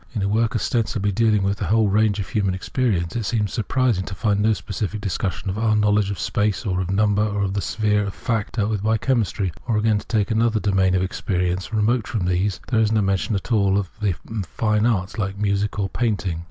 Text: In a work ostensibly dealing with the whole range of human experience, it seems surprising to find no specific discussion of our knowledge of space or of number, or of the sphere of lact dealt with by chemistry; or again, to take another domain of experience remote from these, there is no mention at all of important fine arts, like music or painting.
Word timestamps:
In 0.15 0.23
a 0.23 0.27
work 0.27 0.55
ostensibly 0.55 1.11
dealing 1.11 1.43
with 1.43 1.59
the 1.59 1.65
whole 1.67 1.87
range 1.87 2.17
of 2.19 2.27
human 2.27 2.55
experience, 2.55 3.15
it 3.15 3.23
seems 3.23 3.53
surprising 3.53 4.03
to 4.05 4.15
find 4.15 4.39
no 4.39 4.51
specific 4.53 4.99
discussion 4.99 5.47
of 5.47 5.59
our 5.59 5.75
knowledge 5.75 6.09
of 6.09 6.17
space 6.17 6.65
or 6.65 6.81
of 6.81 6.89
number, 6.89 7.21
or 7.21 7.43
of 7.43 7.53
the 7.53 7.61
sphere 7.61 8.03
of 8.05 8.15
lact 8.27 8.53
dealt 8.55 8.71
with 8.71 8.81
by 8.81 8.97
chemistry; 8.97 9.51
or 9.67 9.77
again, 9.77 9.99
to 9.99 10.07
take 10.07 10.31
another 10.31 10.59
domain 10.59 10.95
of 10.95 11.03
experience 11.03 11.71
remote 11.71 12.07
from 12.07 12.25
these, 12.25 12.59
there 12.69 12.79
is 12.79 12.91
no 12.91 13.03
mention 13.03 13.35
at 13.35 13.51
all 13.51 13.77
of 13.77 13.91
important 14.03 14.47
fine 14.47 14.87
arts, 14.87 15.19
like 15.19 15.37
music 15.37 15.77
or 15.77 15.87
painting. 15.87 16.39